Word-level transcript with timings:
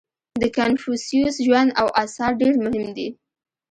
•د 0.41 0.43
کنفوسیوس 0.57 1.35
ژوند 1.45 1.69
او 1.81 1.87
آثار 2.03 2.31
ډېر 2.41 2.53
مهم 2.63 2.87
دي. 2.97 3.07